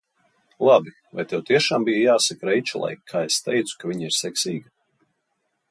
Labi, 0.67 0.93
vai 1.17 1.25
tev 1.33 1.43
tiešām 1.49 1.85
bija 1.89 2.01
jāsaka 2.07 2.49
Reičelai, 2.49 2.91
ka 3.13 3.25
es 3.27 3.39
teicu, 3.49 3.79
ka 3.83 3.93
viņa 3.93 4.09
ir 4.11 4.19
seksīga? 4.23 4.73